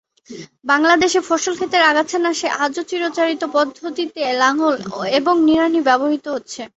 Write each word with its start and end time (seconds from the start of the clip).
বাংলাদেশে 0.65 1.19
ফসল 1.27 1.53
ক্ষেতের 1.55 1.83
আগাছা 1.91 2.17
নাশে 2.19 2.47
আজও 2.59 2.81
চিরাচরিত 2.89 3.43
পদ্ধতিতে 3.53 4.21
লাঙল 4.41 4.75
এবং 5.19 5.35
নিড়ানি 5.47 5.79
ব্যবহূত 5.87 6.25
হচ্ছে। 6.27 6.61